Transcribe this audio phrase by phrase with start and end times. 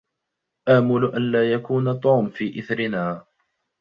[0.67, 3.25] آمل ألّا يكون توم في إثرنا.